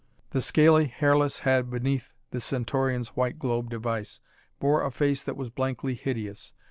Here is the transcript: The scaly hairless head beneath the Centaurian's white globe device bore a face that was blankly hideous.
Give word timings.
The 0.31 0.41
scaly 0.41 0.85
hairless 0.87 1.41
head 1.41 1.69
beneath 1.69 2.11
the 2.31 2.41
Centaurian's 2.41 3.09
white 3.09 3.37
globe 3.37 3.69
device 3.69 4.19
bore 4.59 4.83
a 4.83 4.89
face 4.89 5.21
that 5.23 5.37
was 5.37 5.51
blankly 5.51 5.93
hideous. 5.93 6.53